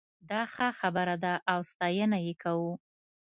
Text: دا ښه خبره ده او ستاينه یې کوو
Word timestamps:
دا 0.29 0.41
ښه 0.53 0.67
خبره 0.79 1.15
ده 1.23 1.33
او 1.51 1.59
ستاينه 1.71 2.17
یې 2.25 2.33
کوو 2.43 2.73